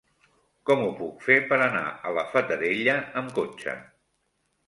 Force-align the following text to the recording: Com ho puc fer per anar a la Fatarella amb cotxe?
Com 0.67 0.79
ho 0.85 0.87
puc 1.01 1.19
fer 1.25 1.35
per 1.51 1.59
anar 1.65 1.83
a 2.09 2.15
la 2.17 2.23
Fatarella 2.33 2.97
amb 3.21 3.37
cotxe? 3.39 3.77